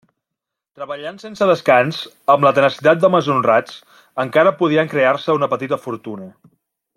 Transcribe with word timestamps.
Treballant 0.77 1.19
sense 1.23 1.47
descans, 1.51 1.99
amb 2.35 2.47
la 2.47 2.53
tenacitat 2.59 3.03
d'homes 3.03 3.29
honrats, 3.35 3.77
encara 4.25 4.55
podien 4.63 4.91
crear-se 4.95 5.37
una 5.43 5.51
petita 5.57 5.81
fortuna. 5.89 6.31